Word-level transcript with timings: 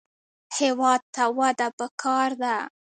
هېواد 0.57 1.01
ته 1.15 1.23
وده 1.37 1.67
پکار 1.79 2.29
ده 2.41 2.55